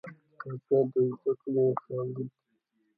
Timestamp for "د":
0.91-0.95